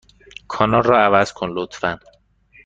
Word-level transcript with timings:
کانال 0.47 0.83
را 0.83 1.01
عوض 1.03 1.33
کن، 1.33 1.49
لطفا. 1.49 1.99